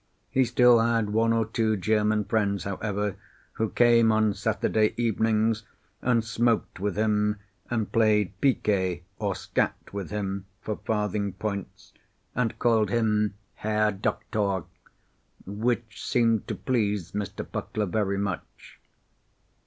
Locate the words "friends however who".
2.25-3.69